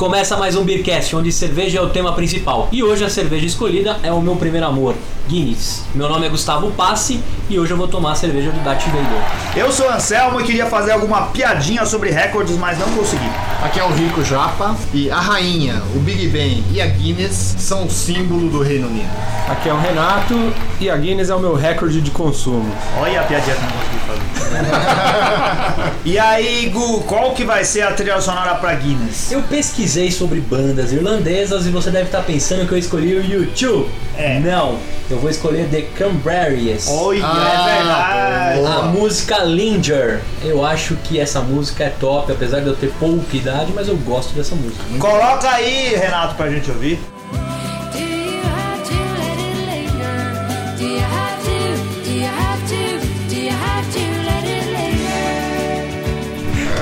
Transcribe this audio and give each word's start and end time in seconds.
Começa 0.00 0.34
mais 0.34 0.56
um 0.56 0.64
Beercast, 0.64 1.14
onde 1.14 1.30
cerveja 1.30 1.78
é 1.78 1.82
o 1.82 1.90
tema 1.90 2.14
principal. 2.14 2.70
E 2.72 2.82
hoje 2.82 3.04
a 3.04 3.10
cerveja 3.10 3.44
escolhida 3.44 3.98
é 4.02 4.10
o 4.10 4.22
meu 4.22 4.34
primeiro 4.34 4.66
amor, 4.66 4.94
Guinness. 5.30 5.84
Meu 5.94 6.08
nome 6.08 6.26
é 6.26 6.28
Gustavo 6.28 6.72
Passi 6.72 7.22
e 7.48 7.56
hoje 7.56 7.70
eu 7.70 7.76
vou 7.76 7.86
tomar 7.86 8.12
a 8.12 8.14
cerveja 8.16 8.50
do 8.50 8.58
Darth 8.64 8.84
Vader. 8.86 9.22
Eu 9.54 9.70
sou 9.70 9.88
Anselmo 9.88 10.40
e 10.40 10.44
queria 10.44 10.66
fazer 10.66 10.90
alguma 10.90 11.26
piadinha 11.26 11.86
sobre 11.86 12.10
recordes, 12.10 12.56
mas 12.56 12.76
não 12.76 12.88
consegui. 12.88 13.30
Aqui 13.62 13.78
é 13.78 13.84
o 13.84 13.92
Rico 13.92 14.24
Japa 14.24 14.74
e 14.92 15.08
a 15.08 15.20
rainha, 15.20 15.80
o 15.94 16.00
Big 16.00 16.26
Ben 16.28 16.64
e 16.72 16.82
a 16.82 16.86
Guinness 16.86 17.54
são 17.58 17.84
o 17.84 17.90
símbolo 17.90 18.50
do 18.50 18.60
Reino 18.60 18.88
Unido. 18.88 19.08
Aqui 19.48 19.68
é 19.68 19.72
o 19.72 19.78
Renato 19.78 20.34
e 20.80 20.90
a 20.90 20.96
Guinness 20.96 21.30
é 21.30 21.34
o 21.34 21.38
meu 21.38 21.54
recorde 21.54 22.00
de 22.00 22.10
consumo. 22.10 22.74
Olha 22.98 23.20
a 23.20 23.24
piadinha 23.24 23.54
que 23.54 23.62
eu 23.62 23.68
não 23.68 23.76
consegui 23.78 23.98
fazer. 24.06 24.30
e 26.04 26.18
aí, 26.18 26.68
Gu, 26.70 27.02
qual 27.02 27.32
que 27.32 27.44
vai 27.44 27.64
ser 27.64 27.82
a 27.82 27.92
trilha 27.92 28.20
sonora 28.20 28.56
pra 28.56 28.74
Guinness? 28.74 29.30
Eu 29.30 29.42
pesquisei 29.42 30.10
sobre 30.10 30.40
bandas 30.40 30.92
irlandesas 30.92 31.66
e 31.66 31.70
você 31.70 31.90
deve 31.90 32.06
estar 32.06 32.22
pensando 32.22 32.66
que 32.66 32.72
eu 32.72 32.78
escolhi 32.78 33.14
o 33.14 33.24
YouTube. 33.24 33.88
É. 34.16 34.38
Não, 34.40 34.78
eu 35.08 35.18
vou 35.20 35.30
escolher 35.30 35.68
The 35.68 35.82
Cranberries. 35.96 36.88
Olha, 36.88 37.20
Ah, 37.24 38.52
é 38.52 38.54
verdade. 38.56 38.78
A 38.78 38.82
música 38.88 39.38
Linger. 39.44 40.20
Eu 40.42 40.64
acho 40.64 40.96
que 41.04 41.18
essa 41.20 41.40
música 41.40 41.84
é 41.84 41.90
top, 41.90 42.32
apesar 42.32 42.60
de 42.60 42.66
eu 42.68 42.76
ter 42.76 42.90
pouca 42.98 43.36
idade, 43.36 43.72
mas 43.74 43.88
eu 43.88 43.96
gosto 43.98 44.34
dessa 44.34 44.54
música. 44.54 44.82
Coloca 44.98 45.48
aí, 45.50 45.94
Renato, 45.96 46.34
pra 46.34 46.48
gente 46.50 46.70
ouvir. 46.70 46.98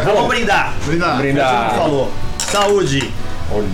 Vamos 0.04 0.28
brindar. 0.28 0.74
Brindar. 0.86 1.16
Brindar. 1.18 1.74
Falou. 1.74 2.10
Saúde. 2.38 3.12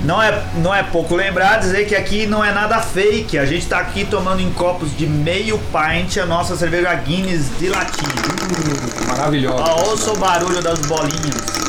Não 0.04 0.22
é, 0.22 0.42
não 0.56 0.72
é 0.74 0.82
pouco 0.84 1.16
lembrar 1.16 1.58
dizer 1.58 1.86
que 1.86 1.96
aqui 1.96 2.26
não 2.26 2.44
é 2.44 2.52
nada 2.52 2.80
fake. 2.80 3.36
A 3.38 3.44
gente 3.44 3.66
tá 3.66 3.78
aqui 3.78 4.04
tomando 4.04 4.40
em 4.40 4.50
copos 4.52 4.96
de 4.96 5.06
meio 5.06 5.58
pint 5.58 6.18
a 6.18 6.26
nossa 6.26 6.56
cerveja 6.56 6.94
Guinness 6.94 7.50
de 7.58 7.68
latim. 7.68 8.06
Maravilhosa. 9.08 9.64
Ó, 9.66 9.90
ouça 9.90 10.12
o 10.12 10.16
barulho 10.16 10.62
das 10.62 10.78
bolinhas. 10.80 11.64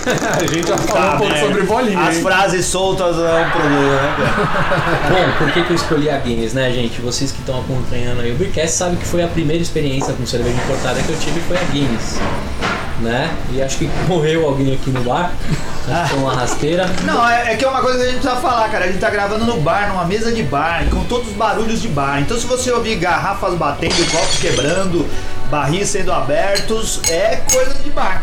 A 0.40 0.46
gente 0.46 0.66
já 0.66 0.78
falou 0.78 1.02
Tá, 1.02 1.14
um 1.14 1.18
pouco 1.18 1.32
né? 1.34 1.40
sobre 1.40 1.62
bolinha. 1.62 2.00
As 2.00 2.16
hein? 2.16 2.22
frases 2.22 2.64
soltas 2.66 3.16
é 3.18 3.46
um 3.46 3.50
problema, 3.50 3.92
né, 3.92 4.16
cara? 4.16 5.08
Bom, 5.10 5.32
por 5.38 5.52
que, 5.52 5.62
que 5.62 5.70
eu 5.70 5.76
escolhi 5.76 6.08
a 6.08 6.16
Guinness, 6.18 6.54
né, 6.54 6.72
gente? 6.72 7.00
Vocês 7.02 7.30
que 7.30 7.40
estão 7.40 7.60
acompanhando 7.60 8.20
aí 8.20 8.32
o 8.32 8.36
Beercast 8.36 8.76
sabem 8.76 8.96
que 8.96 9.04
foi 9.06 9.22
a 9.22 9.28
primeira 9.28 9.62
experiência 9.62 10.14
com 10.14 10.24
cerveja 10.24 10.56
importada 10.56 11.00
que 11.02 11.10
eu 11.10 11.18
tive 11.18 11.40
foi 11.40 11.56
a 11.58 11.64
Guinness. 11.64 12.18
Né? 13.00 13.30
E 13.52 13.62
acho 13.62 13.78
que 13.78 13.90
morreu 14.08 14.46
alguém 14.46 14.74
aqui 14.74 14.90
no 14.90 15.02
bar. 15.02 15.32
Que 15.84 16.08
foi 16.10 16.18
uma 16.18 16.34
rasteira. 16.34 16.86
Não, 17.04 17.28
é, 17.28 17.52
é 17.52 17.56
que 17.56 17.64
é 17.64 17.68
uma 17.68 17.80
coisa 17.80 17.98
que 17.98 18.04
a 18.04 18.06
gente 18.06 18.20
precisa 18.20 18.40
falar, 18.40 18.68
cara. 18.68 18.84
A 18.84 18.88
gente 18.88 19.00
tá 19.00 19.10
gravando 19.10 19.44
no 19.44 19.60
bar, 19.60 19.88
numa 19.88 20.04
mesa 20.04 20.30
de 20.30 20.42
bar, 20.42 20.84
com 20.90 21.04
todos 21.04 21.28
os 21.28 21.34
barulhos 21.34 21.80
de 21.80 21.88
bar. 21.88 22.20
Então 22.20 22.38
se 22.38 22.46
você 22.46 22.70
ouvir 22.70 22.96
garrafas 22.96 23.54
batendo, 23.54 24.10
copos 24.10 24.38
quebrando, 24.38 25.06
barris 25.50 25.88
sendo 25.88 26.12
abertos, 26.12 27.00
é 27.08 27.42
coisa 27.50 27.74
de 27.82 27.90
bar. 27.90 28.22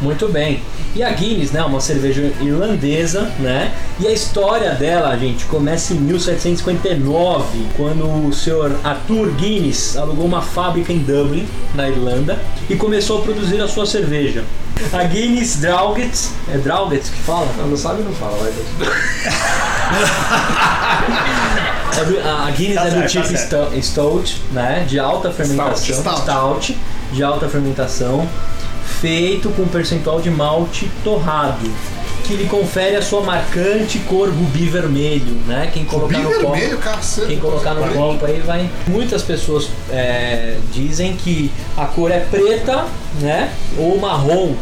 Muito 0.00 0.28
bem. 0.28 0.62
E 0.94 1.02
a 1.02 1.10
Guinness, 1.10 1.52
né, 1.52 1.62
uma 1.62 1.80
cerveja 1.80 2.32
irlandesa, 2.40 3.30
né? 3.38 3.72
E 4.00 4.06
a 4.06 4.12
história 4.12 4.72
dela, 4.74 5.16
gente, 5.16 5.44
começa 5.44 5.92
em 5.92 5.98
1759, 5.98 7.66
quando 7.76 8.26
o 8.26 8.32
senhor 8.32 8.74
Arthur 8.82 9.30
Guinness 9.32 9.96
alugou 9.96 10.24
uma 10.24 10.40
fábrica 10.40 10.92
em 10.92 10.98
Dublin, 10.98 11.46
na 11.74 11.88
Irlanda, 11.88 12.38
e 12.70 12.74
começou 12.74 13.18
a 13.18 13.22
produzir 13.22 13.60
a 13.60 13.68
sua 13.68 13.86
cerveja. 13.86 14.44
A 14.92 15.04
Guinness 15.04 15.56
Drauget, 15.56 16.30
é 16.52 16.58
Drauget 16.58 17.10
que 17.10 17.22
fala? 17.22 17.48
Não, 17.56 17.68
não 17.68 17.76
sabe, 17.76 18.02
não 18.02 18.12
fala. 18.12 18.36
Vai. 18.38 18.52
É 21.98 22.28
a 22.28 22.50
Guinness 22.52 22.76
Tá 22.76 22.86
é 22.86 22.90
do 22.90 23.10
certo, 23.10 23.28
tipo 23.28 23.48
tá 23.50 23.82
stout, 23.82 24.42
né? 24.52 24.84
De 24.88 24.98
alta 25.00 25.32
fermentação. 25.32 26.00
Stout. 26.00 26.20
stout, 26.22 26.78
de 27.12 27.22
alta 27.24 27.48
fermentação, 27.48 28.28
feito 29.00 29.50
com 29.50 29.66
percentual 29.66 30.20
de 30.20 30.30
malte 30.30 30.88
torrado, 31.02 31.68
que 32.28 32.34
lhe 32.34 32.46
confere 32.46 32.94
a 32.94 33.00
sua 33.00 33.22
marcante 33.22 33.98
cor 34.00 34.28
rubi 34.28 34.68
vermelho, 34.68 35.34
né? 35.46 35.70
Quem 35.72 35.86
colocar 35.86 36.18
Rubi 36.18 36.28
no 36.28 36.40
copo, 36.40 36.52
vermelho, 36.52 36.78
cacete. 36.78 37.26
quem 37.26 37.38
colocar 37.38 37.72
no 37.72 37.90
copo 37.90 38.26
aí 38.26 38.40
vai. 38.40 38.68
Muitas 38.86 39.22
pessoas 39.22 39.70
é, 39.90 40.58
dizem 40.70 41.16
que 41.16 41.50
a 41.74 41.86
cor 41.86 42.10
é 42.10 42.20
preta, 42.20 42.84
né? 43.18 43.50
Ou 43.78 43.98
marrom 43.98 44.54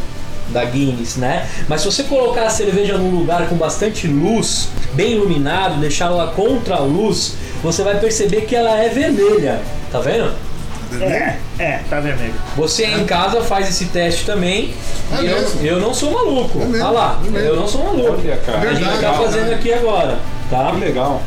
da 0.50 0.64
Guinness, 0.64 1.16
né? 1.16 1.48
Mas 1.68 1.80
se 1.80 1.86
você 1.90 2.04
colocar 2.04 2.46
a 2.46 2.50
cerveja 2.50 2.96
num 2.96 3.10
lugar 3.10 3.48
com 3.48 3.56
bastante 3.56 4.06
luz, 4.06 4.68
bem 4.92 5.14
iluminado, 5.14 5.80
deixar 5.80 6.06
ela 6.06 6.28
contra 6.28 6.76
a 6.76 6.80
luz, 6.80 7.34
você 7.64 7.82
vai 7.82 7.98
perceber 7.98 8.42
que 8.42 8.54
ela 8.54 8.78
é 8.78 8.88
vermelha. 8.88 9.60
Tá 9.90 9.98
vendo? 9.98 10.32
É, 11.00 11.38
é, 11.58 11.80
tá 11.90 12.00
vermelho. 12.00 12.34
Você 12.56 12.84
em 12.86 13.04
casa 13.04 13.42
faz 13.42 13.68
esse 13.68 13.86
teste 13.86 14.24
também. 14.24 14.72
É 15.18 15.22
e 15.22 15.26
eu, 15.26 15.74
eu 15.74 15.80
não 15.80 15.92
sou 15.92 16.10
maluco. 16.12 16.60
É 16.60 16.64
mesmo, 16.64 16.84
Olha 16.86 16.90
lá, 16.98 17.20
é 17.26 17.30
mesmo. 17.30 17.48
eu 17.48 17.56
não 17.56 17.68
sou 17.68 17.84
maluco. 17.84 18.20
Olha, 18.20 18.36
cara. 18.38 18.58
a 18.70 18.74
gente 18.74 18.88
Verdade, 18.88 19.00
tá 19.00 19.12
fazendo 19.14 19.48
né? 19.48 19.54
aqui 19.54 19.72
agora, 19.72 20.18
tá? 20.50 20.70
Que 20.72 20.80
legal. 20.80 21.22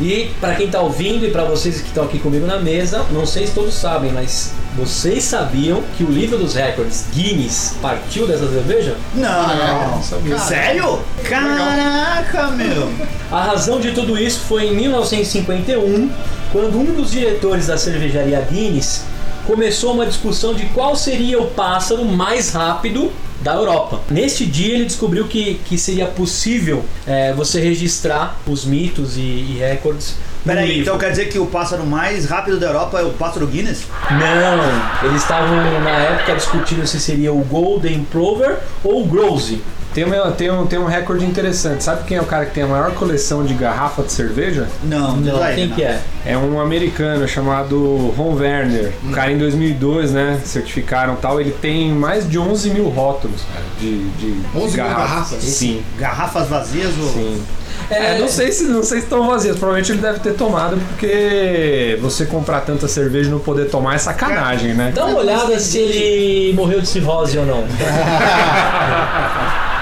E 0.00 0.30
pra 0.40 0.54
quem 0.54 0.68
tá 0.68 0.80
ouvindo 0.80 1.26
e 1.26 1.30
pra 1.30 1.44
vocês 1.44 1.80
que 1.80 1.88
estão 1.88 2.04
aqui 2.04 2.18
comigo 2.18 2.46
na 2.46 2.58
mesa, 2.58 3.04
não 3.10 3.26
sei 3.26 3.46
se 3.46 3.52
todos 3.52 3.74
sabem, 3.74 4.10
mas 4.12 4.52
vocês 4.76 5.24
sabiam 5.24 5.82
que 5.98 6.04
o 6.04 6.10
livro 6.10 6.38
dos 6.38 6.54
recordes 6.54 7.04
Guinness 7.12 7.74
partiu 7.82 8.26
dessa 8.26 8.48
cerveja? 8.48 8.96
Não, 9.14 9.28
Ah, 9.28 9.84
é? 9.84 9.94
Não 9.94 10.02
sabia. 10.02 10.38
Sério? 10.38 11.00
Caraca, 11.22 12.46
meu. 12.52 12.90
A 13.30 13.42
razão 13.42 13.78
de 13.78 13.92
tudo 13.92 14.18
isso 14.18 14.40
foi 14.48 14.68
em 14.68 14.74
1951, 14.76 16.10
quando 16.52 16.78
um 16.78 16.94
dos 16.94 17.10
diretores 17.10 17.66
da 17.66 17.76
cervejaria 17.76 18.40
Guinness 18.50 19.04
começou 19.46 19.92
uma 19.92 20.06
discussão 20.06 20.54
de 20.54 20.64
qual 20.66 20.96
seria 20.96 21.38
o 21.40 21.46
pássaro 21.48 22.04
mais 22.04 22.52
rápido 22.52 23.12
da 23.40 23.54
Europa. 23.54 24.00
Neste 24.10 24.44
dia 24.46 24.74
ele 24.74 24.84
descobriu 24.84 25.26
que, 25.26 25.60
que 25.64 25.78
seria 25.78 26.06
possível 26.06 26.84
é, 27.06 27.32
você 27.32 27.60
registrar 27.60 28.38
os 28.46 28.64
mitos 28.64 29.16
e, 29.16 29.20
e 29.20 29.58
recordes. 29.58 30.16
Peraí, 30.44 30.80
então 30.80 30.96
quer 30.96 31.10
dizer 31.10 31.26
que 31.26 31.38
o 31.38 31.46
pássaro 31.46 31.84
mais 31.84 32.24
rápido 32.24 32.58
da 32.58 32.68
Europa 32.68 32.98
é 32.98 33.02
o 33.02 33.10
pássaro 33.10 33.46
Guinness? 33.46 33.84
Não, 34.10 35.08
eles 35.08 35.22
estavam 35.22 35.80
na 35.80 35.90
época 35.90 36.34
discutindo 36.34 36.86
se 36.86 36.98
seria 36.98 37.32
o 37.32 37.40
Golden 37.44 38.04
Plover 38.04 38.58
ou 38.82 39.02
o 39.02 39.06
Grouse. 39.06 39.60
Tem, 39.92 40.04
uma- 40.04 40.30
tem 40.30 40.50
um, 40.50 40.66
tem 40.66 40.78
um 40.78 40.86
recorde 40.86 41.24
interessante. 41.24 41.82
Sabe 41.82 42.04
quem 42.04 42.16
é 42.16 42.20
o 42.20 42.24
cara 42.24 42.46
que 42.46 42.54
tem 42.54 42.62
a 42.62 42.66
maior 42.66 42.92
coleção 42.92 43.44
de 43.44 43.54
garrafa 43.54 44.02
de 44.02 44.12
cerveja? 44.12 44.68
Não, 44.84 45.16
Não, 45.16 45.42
aí, 45.42 45.54
quem 45.56 45.66
não. 45.68 45.74
que 45.76 45.82
é? 45.82 46.00
É 46.24 46.36
um 46.38 46.60
americano 46.60 47.26
chamado 47.26 48.12
Ron 48.16 48.34
Werner. 48.34 48.92
O 49.04 49.10
cara 49.10 49.32
em 49.32 49.38
2002, 49.38 50.12
né? 50.12 50.38
Certificaram 50.44 51.16
tal. 51.16 51.40
Ele 51.40 51.50
tem 51.50 51.90
mais 51.90 52.28
de 52.28 52.38
11 52.38 52.70
mil 52.70 52.88
rótulos 52.88 53.40
cara, 53.52 53.64
de, 53.80 54.08
de 54.10 54.40
11 54.54 54.76
mil 54.76 54.86
garrafas? 54.86 55.42
Sim, 55.42 55.82
Garrafas 55.98 56.48
vazias 56.48 56.92
ou. 56.96 57.08
sim. 57.12 57.42
É, 57.90 58.18
não 58.20 58.28
sei 58.28 58.52
se 58.52 58.64
não 58.64 58.84
sei 58.84 58.98
se 58.98 59.04
estão 59.04 59.26
vazias. 59.26 59.56
Provavelmente 59.56 59.90
ele 59.90 60.00
deve 60.00 60.20
ter 60.20 60.34
tomado 60.34 60.76
porque 60.90 61.98
você 62.00 62.24
comprar 62.24 62.60
tanta 62.60 62.86
cerveja 62.86 63.28
e 63.28 63.32
não 63.32 63.40
poder 63.40 63.64
tomar 63.68 63.96
é 63.96 63.98
sacanagem, 63.98 64.74
né? 64.74 64.92
Dá 64.94 65.06
uma 65.06 65.18
olhada 65.18 65.58
se 65.58 65.78
ele 65.78 66.52
morreu 66.54 66.80
de 66.80 66.86
cirrose 66.86 67.36
ou 67.38 67.44
não. 67.46 67.64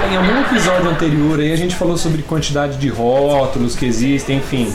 Em 0.00 0.16
algum 0.16 0.40
episódio 0.42 0.88
anterior 0.90 1.38
aí 1.40 1.52
a 1.52 1.56
gente 1.56 1.74
falou 1.74 1.96
sobre 1.96 2.22
quantidade 2.22 2.76
de 2.78 2.88
rótulos 2.88 3.74
que 3.74 3.84
existem, 3.84 4.38
enfim. 4.38 4.72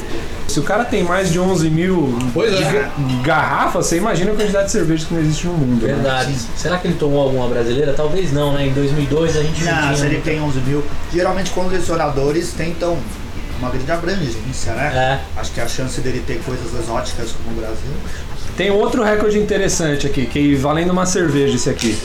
Se 0.48 0.60
o 0.60 0.64
cara 0.64 0.84
tem 0.86 1.04
mais 1.04 1.32
de 1.32 1.40
11 1.40 1.70
mil 1.70 2.16
Pois 2.34 2.54
é. 2.54 2.90
garrafas, 3.24 3.88
você 3.88 3.98
imagina 3.98 4.32
a 4.32 4.36
quantidade 4.36 4.66
de 4.66 4.72
cerveja 4.72 5.06
que 5.06 5.14
não 5.14 5.22
existe 5.22 5.48
no 5.48 5.54
mundo. 5.54 5.86
né? 5.88 5.94
Verdade. 5.94 6.36
Será 6.56 6.78
que 6.78 6.88
ele 6.88 6.96
tomou 6.96 7.22
alguma 7.24 7.48
brasileira? 7.48 7.94
Talvez 7.94 8.32
não, 8.32 8.54
né? 8.54 8.68
Em 8.68 8.74
2002 8.74 9.38
a 9.38 9.42
gente 9.42 9.64
não, 9.64 9.72
Não, 9.74 9.82
tinha. 9.84 9.96
se 9.98 10.06
ele 10.06 10.22
tem 10.22 10.42
11 10.42 10.60
mil. 10.60 10.84
Geralmente 11.12 11.50
colecionadores 11.52 12.52
tentam 12.54 12.98
uma 13.60 13.70
grande 13.70 13.92
abrangência, 13.92 14.74
né? 14.74 15.20
É. 15.36 15.40
Acho 15.40 15.52
que 15.54 15.62
a 15.62 15.68
chance 15.68 16.00
dele 16.02 16.22
ter 16.28 16.40
coisas 16.46 16.68
exóticas 16.80 17.32
como 17.32 17.58
o 17.58 17.60
Brasil. 17.62 17.92
Tem 18.58 18.70
outro 18.70 19.02
recorde 19.04 19.40
interessante 19.40 20.06
aqui, 20.06 20.26
que 20.28 20.54
valendo 20.54 20.92
uma 20.92 21.06
cerveja 21.06 21.56
esse 21.56 21.70
aqui. 21.70 21.98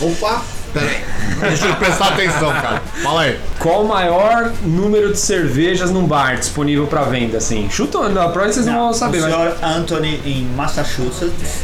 Opa! 0.00 0.42
Pera 0.72 0.86
aí. 0.86 1.04
Deixa 1.40 1.66
eu 1.66 1.74
prestar 1.76 2.08
atenção, 2.08 2.50
cara. 2.52 2.82
Fala 3.02 3.22
aí. 3.22 3.38
Qual 3.58 3.84
o 3.84 3.88
maior 3.88 4.52
número 4.62 5.12
de 5.12 5.18
cervejas 5.18 5.90
num 5.90 6.06
bar 6.06 6.36
disponível 6.36 6.86
pra 6.86 7.02
venda, 7.02 7.38
assim? 7.38 7.68
Chuta, 7.70 7.98
não, 8.08 8.12
provavelmente 8.14 8.54
vocês 8.54 8.66
não, 8.66 8.74
vão 8.78 8.92
saber, 8.92 9.18
o 9.18 9.22
mas 9.22 9.32
senhor 9.32 9.56
Anthony 9.62 10.20
em 10.24 10.44
Massachusetts 10.56 11.62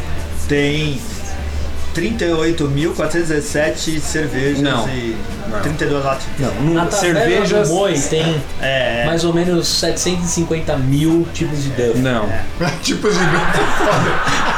tem 0.49 0.99
38.417 1.95 4.01
cervejas 4.01 4.61
Não. 4.61 4.89
e 4.89 5.17
Não. 5.49 5.61
32 5.61 6.05
latas. 6.05 6.25
Não, 6.39 6.49
Na 6.75 6.85
no, 6.85 6.91
taverna 6.91 7.21
cervejas. 7.21 7.69
do 7.69 7.75
Boi 7.75 7.95
tem 7.99 8.43
É, 8.61 9.05
mais 9.07 9.25
ou 9.25 9.33
menos 9.33 9.67
750 9.69 10.77
mil 10.79 11.27
tipos 11.33 11.63
de 11.63 11.71
Duff. 11.71 11.99
Não. 11.99 12.29
tipo 12.83 13.09
de. 13.09 13.15
Como 13.17 14.54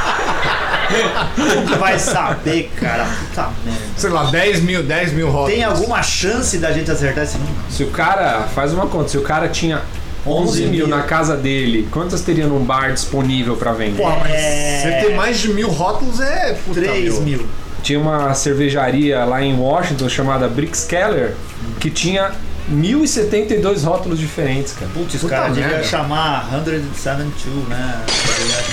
vai 1.78 1.98
saber, 1.98 2.70
cara? 2.76 3.04
Puta 3.04 3.50
merda. 3.64 3.80
Sei 3.96 4.10
lá, 4.10 4.24
10 4.30 4.60
mil, 4.60 4.82
10 4.82 5.12
mil 5.12 5.28
rótulos. 5.30 5.52
Tem 5.54 5.64
alguma 5.64 6.02
chance 6.02 6.58
da 6.58 6.72
gente 6.72 6.90
acertar 6.90 7.24
esse 7.24 7.38
número? 7.38 7.54
Se 7.70 7.82
o 7.84 7.90
cara. 7.90 8.42
Faz 8.54 8.72
uma 8.72 8.86
conta, 8.86 9.08
se 9.08 9.18
o 9.18 9.22
cara 9.22 9.48
tinha 9.48 9.82
11 10.26 10.66
mil 10.66 10.86
na 10.88 11.02
casa 11.02 11.36
dele, 11.36 11.88
quantas 11.90 12.20
teria 12.22 12.46
num 12.46 12.64
bar 12.64 12.92
disponível 12.92 13.56
pra 13.56 13.72
vender? 13.72 14.02
Porra, 14.02 14.16
mas 14.20 14.32
É. 14.32 14.80
você 15.00 15.06
ter 15.08 15.14
mais 15.14 15.38
de 15.38 15.48
mil 15.52 15.68
rótulos 15.68 16.20
é. 16.20 16.56
Puta, 16.64 16.80
3 16.80 17.14
meu. 17.14 17.22
mil. 17.22 17.46
Tinha 17.82 18.00
uma 18.00 18.34
cervejaria 18.34 19.24
lá 19.24 19.40
em 19.42 19.56
Washington 19.56 20.08
chamada 20.08 20.48
Brickskeller 20.48 21.34
que 21.78 21.88
tinha 21.90 22.32
1072 22.68 23.84
rótulos 23.84 24.18
diferentes, 24.18 24.72
cara. 24.72 24.90
Putz, 24.92 25.14
os 25.14 25.20
Puta 25.20 25.34
caras 25.34 25.54
deviam 25.54 25.70
merda. 25.70 25.84
chamar 25.86 26.48
172, 26.50 27.68
né? 27.68 28.00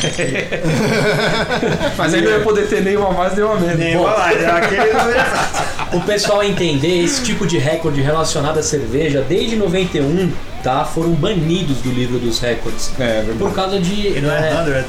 Mas 1.97 2.13
aí 2.13 2.21
não 2.21 2.31
ia 2.31 2.39
poder 2.39 2.67
ter 2.67 2.81
nenhuma 2.81 3.11
mais 3.11 3.35
nem 3.35 3.45
uma 3.45 3.55
menos. 3.59 3.77
Nem 3.77 3.97
Bom, 3.97 4.03
mais, 4.03 4.41
é 4.41 4.49
aquele 4.49 4.93
número 4.93 5.09
exato. 5.19 5.97
O 5.97 6.01
pessoal 6.01 6.43
entender 6.43 7.03
esse 7.03 7.23
tipo 7.23 7.45
de 7.45 7.57
recorde 7.57 8.01
relacionado 8.01 8.57
à 8.57 8.63
cerveja, 8.63 9.23
desde 9.27 9.55
91, 9.55 10.31
tá? 10.63 10.85
Foram 10.85 11.11
banidos 11.11 11.77
do 11.77 11.91
livro 11.91 12.17
dos 12.19 12.39
recordes. 12.39 12.91
É, 12.99 13.21
verdade. 13.21 13.37
Tá 13.39 13.45
Por 13.45 13.53
causa 13.53 13.79
de. 13.79 14.07
E 14.17 14.21
não 14.21 14.31
é 14.31 14.49
é, 14.49 14.51
100,000, 14.55 14.73
né? 14.73 14.85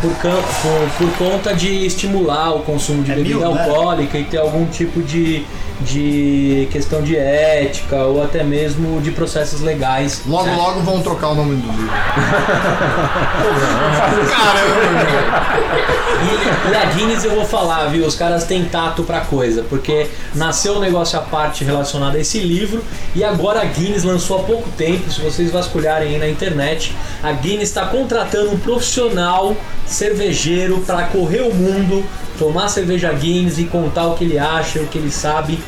por, 0.00 0.10
por- 0.10 0.88
por 0.98 1.16
conta 1.18 1.54
de 1.54 1.86
estimular 1.86 2.54
o 2.54 2.60
consumo 2.60 3.02
de 3.02 3.12
É 3.12 3.14
bebida 3.16 3.36
mil, 3.38 3.54
né? 3.54 3.62
alcoólica 3.62 4.18
e 4.18 4.24
ter 4.24 4.38
algum 4.38 4.64
tipo 4.66 5.02
de, 5.02 5.44
de 5.80 6.68
questão 6.72 7.02
de 7.02 7.16
ética 7.16 7.96
ou 8.04 8.22
até 8.22 8.42
mesmo 8.42 9.00
de 9.00 9.10
processos 9.10 9.60
legais. 9.60 10.22
Logo, 10.26 10.44
né? 10.46 10.56
logo 10.56 10.80
vão 10.80 11.00
trocar 11.02 11.28
o 11.28 11.34
nome 11.34 11.56
do 11.56 11.70
livro. 11.70 11.90
Caramba, 14.30 14.74
meu. 15.04 15.94
E, 16.24 16.72
e 16.72 16.74
a 16.76 16.84
Guinness 16.86 17.24
eu 17.24 17.34
vou 17.34 17.44
falar, 17.44 17.86
viu? 17.88 18.06
Os 18.06 18.14
caras 18.14 18.44
têm 18.44 18.64
tato 18.64 19.02
pra 19.02 19.20
coisa, 19.20 19.62
porque 19.68 20.06
nasceu 20.34 20.74
um 20.76 20.80
negócio 20.80 21.18
à 21.18 21.22
parte 21.22 21.64
relacionado 21.64 22.16
a 22.16 22.20
esse 22.20 22.38
livro 22.38 22.82
e 23.14 23.22
agora 23.22 23.60
a 23.60 23.64
Guinness 23.64 24.04
lançou 24.04 24.38
há 24.40 24.42
pouco 24.42 24.68
tempo. 24.70 24.93
Se 25.10 25.20
vocês 25.20 25.50
vasculharem 25.50 26.14
aí 26.14 26.18
na 26.18 26.28
internet, 26.28 26.94
a 27.22 27.32
Guinness 27.32 27.68
está 27.68 27.86
contratando 27.86 28.52
um 28.52 28.58
profissional 28.58 29.56
cervejeiro 29.86 30.78
para 30.86 31.04
correr 31.04 31.42
o 31.42 31.54
mundo, 31.54 32.04
tomar 32.38 32.68
cerveja 32.68 33.12
Guinness 33.12 33.58
e 33.58 33.64
contar 33.64 34.06
o 34.08 34.14
que 34.14 34.24
ele 34.24 34.38
acha, 34.38 34.80
o 34.80 34.86
que 34.86 34.98
ele 34.98 35.10
sabe 35.10 35.58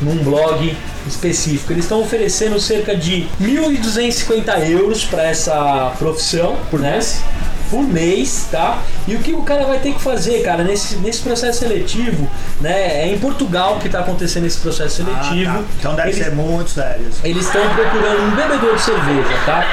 num 0.00 0.22
blog 0.22 0.76
específico. 1.06 1.72
Eles 1.72 1.84
estão 1.84 2.00
oferecendo 2.00 2.58
cerca 2.60 2.94
de 2.94 3.26
1.250 3.40 4.70
euros 4.70 5.04
para 5.04 5.24
essa 5.24 5.92
profissão 5.98 6.56
por 6.70 6.80
mês. 6.80 7.22
Por 7.72 7.82
mês, 7.84 8.48
tá? 8.52 8.82
E 9.08 9.14
o 9.14 9.18
que 9.20 9.32
o 9.32 9.42
cara 9.42 9.64
vai 9.64 9.78
ter 9.78 9.94
que 9.94 10.00
fazer, 10.02 10.42
cara, 10.42 10.62
nesse, 10.62 10.96
nesse 10.96 11.22
processo 11.22 11.60
seletivo, 11.60 12.28
né? 12.60 13.02
É 13.02 13.08
em 13.08 13.18
Portugal 13.18 13.78
que 13.80 13.88
tá 13.88 14.00
acontecendo 14.00 14.44
esse 14.46 14.58
processo 14.58 14.96
seletivo. 14.96 15.50
Ah, 15.50 15.54
tá. 15.54 15.64
Então 15.78 15.94
deve 15.94 16.10
Eles- 16.10 16.24
ser 16.24 16.32
muito 16.34 16.68
sério. 16.70 17.06
eles 17.24 17.46
estão 17.46 17.62
procurando 17.74 18.22
um 18.24 18.36
bebedor 18.36 18.74
de 18.76 18.82
cerveja, 18.82 19.38
tá? 19.46 19.64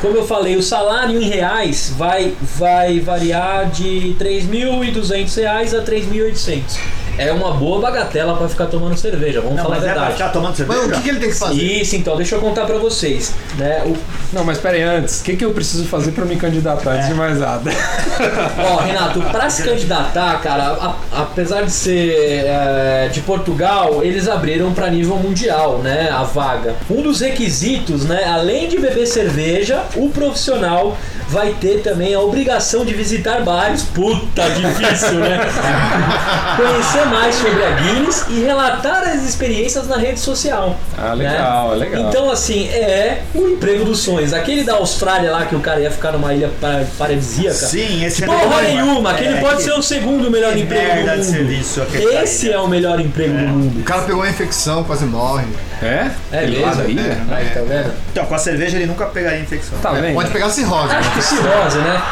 Como 0.00 0.16
eu 0.16 0.24
falei, 0.26 0.56
o 0.56 0.62
salário 0.62 1.20
em 1.20 1.28
reais 1.28 1.92
vai, 1.98 2.32
vai 2.56 3.00
variar 3.00 3.66
de 3.68 4.14
3.200 4.18 5.34
reais 5.36 5.74
a 5.74 5.82
3.800. 5.82 6.78
É 7.22 7.32
uma 7.32 7.52
boa 7.52 7.80
bagatela 7.80 8.34
para 8.36 8.48
ficar 8.48 8.66
tomando 8.66 8.96
cerveja, 8.96 9.40
vamos 9.40 9.56
Não, 9.56 9.64
falar 9.64 9.76
a 9.76 9.78
mas 9.80 9.88
é 9.88 9.92
pra 9.92 10.00
verdade. 10.00 10.18
ficar 10.18 10.28
tomando 10.30 10.56
cerveja? 10.56 10.80
Mas 10.80 10.88
o 10.90 10.94
que, 10.94 11.02
que 11.02 11.08
ele 11.10 11.20
tem 11.20 11.28
que 11.30 11.36
fazer? 11.38 11.62
Isso, 11.62 11.96
então, 11.96 12.16
deixa 12.16 12.34
eu 12.36 12.40
contar 12.40 12.64
pra 12.64 12.78
vocês. 12.78 13.34
Né? 13.58 13.82
O- 13.84 13.96
Não, 14.32 14.44
mas 14.44 14.58
pera 14.58 14.76
aí, 14.76 14.82
antes, 14.82 15.20
o 15.20 15.24
que, 15.24 15.36
que 15.36 15.44
eu 15.44 15.50
preciso 15.52 15.84
fazer 15.86 16.12
pra 16.12 16.24
me 16.24 16.36
candidatar 16.36 16.90
antes 16.92 17.08
de 17.08 17.14
mais 17.14 17.38
nada? 17.38 17.70
Ó, 18.58 18.76
Renato, 18.78 19.20
pra 19.22 19.50
se 19.50 19.62
candidatar, 19.62 20.40
cara, 20.40 20.64
a- 20.72 20.94
apesar 21.22 21.62
de 21.62 21.70
ser 21.72 22.44
é, 22.46 23.08
de 23.12 23.20
Portugal, 23.20 24.00
eles 24.02 24.28
abriram 24.28 24.72
pra 24.72 24.88
nível 24.88 25.16
mundial, 25.16 25.78
né, 25.78 26.08
a 26.10 26.22
vaga. 26.22 26.74
Um 26.88 27.02
dos 27.02 27.20
requisitos, 27.20 28.04
né, 28.06 28.24
além 28.24 28.68
de 28.68 28.78
beber 28.78 29.06
cerveja, 29.06 29.82
o 29.96 30.08
profissional 30.08 30.96
vai 31.30 31.54
ter 31.60 31.80
também 31.82 32.12
a 32.14 32.20
obrigação 32.20 32.84
de 32.84 32.92
visitar 32.92 33.42
bares. 33.42 33.82
Puta, 33.84 34.50
difícil, 34.50 35.14
né? 35.20 35.38
Conhecer 36.56 37.06
mais 37.06 37.34
sobre 37.36 37.64
a 37.64 37.70
Guinness 37.70 38.26
e 38.28 38.40
relatar 38.40 39.04
as 39.08 39.22
experiências 39.22 39.86
na 39.86 39.96
rede 39.96 40.18
social. 40.18 40.76
Ah, 40.98 41.14
né? 41.14 41.30
legal, 41.30 41.72
é 41.72 41.76
legal. 41.76 42.02
Então, 42.08 42.30
assim, 42.30 42.68
é 42.68 43.22
o 43.34 43.46
emprego 43.48 43.84
dos 43.84 44.00
sonhos. 44.00 44.32
Aquele 44.32 44.64
da 44.64 44.74
Austrália 44.74 45.30
lá 45.30 45.46
que 45.46 45.54
o 45.54 45.60
cara 45.60 45.80
ia 45.80 45.90
ficar 45.90 46.12
numa 46.12 46.34
ilha 46.34 46.50
pa- 46.60 46.82
paradisíaca. 46.98 47.54
Sim, 47.54 48.04
esse 48.04 48.22
Porra 48.24 48.60
é 48.62 48.72
nenhuma, 48.74 49.10
aquele 49.12 49.34
É, 49.34 49.40
pode 49.40 49.62
ser 49.62 49.72
o 49.72 49.82
segundo 49.82 50.30
melhor 50.30 50.52
que 50.52 50.60
emprego 50.60 50.82
merda 50.94 51.16
do 51.16 51.20
de 51.22 51.26
mundo. 51.28 51.36
serviço 51.36 51.82
aquele 51.82 52.04
Esse 52.16 52.48
é 52.48 52.52
né? 52.52 52.58
o 52.58 52.66
melhor 52.68 53.00
emprego 53.00 53.32
do 53.32 53.38
mundo. 53.48 53.80
O 53.80 53.84
cara 53.84 54.02
pegou 54.02 54.20
uma 54.22 54.28
infecção, 54.28 54.82
quase 54.84 55.04
morre. 55.04 55.44
É? 55.82 56.10
É 56.30 56.46
mesmo? 56.46 56.66
lá 56.66 56.74
da 56.74 56.84
ilha? 56.84 57.18
Aí, 57.30 57.46
tá 57.54 57.60
vendo? 57.66 57.90
Então, 58.12 58.26
com 58.26 58.34
a 58.34 58.38
cerveja 58.38 58.76
ele 58.76 58.84
nunca 58.84 59.06
pegaria 59.06 59.40
infecção. 59.40 59.78
Tá 59.78 59.92
vendo? 59.92 60.12
Pode 60.12 60.30
pegar 60.30 60.50
cirrose. 60.50 60.94
Acho 60.94 61.10
que 61.12 61.19
cirrose, 61.22 61.78
né? 61.78 62.02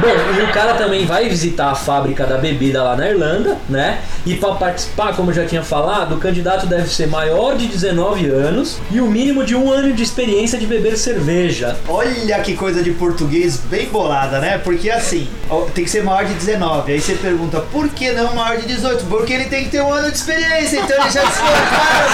Bom, 0.00 0.38
e 0.38 0.42
o 0.42 0.52
cara 0.52 0.74
também 0.74 1.06
vai 1.06 1.28
visitar 1.28 1.70
a 1.70 1.74
fábrica 1.74 2.24
da 2.24 2.36
bebida 2.36 2.82
lá 2.82 2.94
na 2.94 3.08
Irlanda, 3.08 3.56
né? 3.68 3.98
E 4.24 4.34
para 4.36 4.54
participar, 4.54 5.14
como 5.16 5.30
eu 5.30 5.34
já 5.34 5.46
tinha 5.46 5.62
falado, 5.62 6.14
o 6.14 6.18
candidato 6.18 6.66
deve 6.66 6.88
ser 6.88 7.08
maior 7.08 7.56
de 7.56 7.66
19 7.66 8.26
anos 8.28 8.78
e 8.90 9.00
o 9.00 9.06
mínimo 9.06 9.44
de 9.44 9.56
um 9.56 9.72
ano 9.72 9.92
de 9.92 10.02
experiência 10.02 10.58
de 10.58 10.66
beber 10.66 10.96
cerveja. 10.96 11.76
Olha 11.88 12.38
que 12.40 12.54
coisa 12.54 12.82
de 12.82 12.92
português 12.92 13.56
bem 13.56 13.88
bolada, 13.88 14.38
né? 14.38 14.58
Porque 14.58 14.90
assim, 14.90 15.28
tem 15.74 15.84
que 15.84 15.90
ser 15.90 16.04
maior 16.04 16.24
de 16.24 16.34
19. 16.34 16.92
Aí 16.92 17.00
você 17.00 17.14
pergunta, 17.14 17.60
por 17.60 17.88
que 17.88 18.12
não 18.12 18.34
maior 18.34 18.58
de 18.58 18.66
18? 18.66 19.04
Porque 19.06 19.32
ele 19.32 19.46
tem 19.46 19.64
que 19.64 19.70
ter 19.70 19.80
um 19.80 19.92
ano 19.92 20.10
de 20.10 20.16
experiência, 20.16 20.78
então 20.78 20.96
ele 20.96 21.10
já 21.10 21.22
descontaram. 21.22 22.08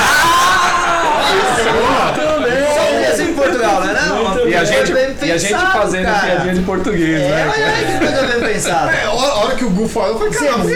Só 2.75 2.99
que 2.99 3.07
assim 3.07 3.31
em 3.31 3.35
Portugal, 3.35 3.81
né? 3.81 3.95
Não, 4.09 4.49
E 4.49 4.55
a, 4.55 4.65
gente, 4.65 4.93
bem 5.21 5.29
e 5.29 5.33
a 5.33 5.39
gente 5.39 5.53
pensado, 5.53 5.73
fazendo 5.73 6.05
cara. 6.05 6.27
piadinha 6.27 6.55
de 6.55 6.61
português, 6.63 7.21
É, 7.23 7.29
né? 7.29 7.53
olha 7.55 7.67
aí 7.67 7.87
que 7.87 7.99
coisa 7.99 8.23
bem 8.27 8.53
pensada. 8.53 8.93
É, 8.93 9.05
a 9.05 9.13
hora 9.13 9.55
que 9.57 9.65
o 9.65 9.71
Gu 9.71 9.89
falou, 9.89 10.11
eu 10.11 10.33
falei, 10.33 10.33
que 10.33 10.39
19, 10.39 10.67